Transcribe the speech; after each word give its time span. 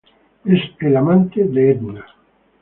Es 0.45 0.59
el 0.79 0.97
amante 0.97 1.43
de 1.43 1.71
Edna. 1.73 2.03